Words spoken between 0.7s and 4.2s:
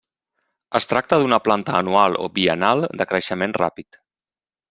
Es tracta d'una planta anual o biennal de creixement ràpid.